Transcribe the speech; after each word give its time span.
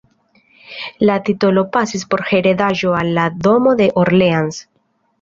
La 1.09 1.17
titolo 1.27 1.65
pasis 1.77 2.07
por 2.15 2.25
heredaĵo 2.31 2.97
al 3.05 3.15
la 3.21 3.29
Domo 3.47 3.79
de 3.83 3.93
Orleans. 4.07 4.69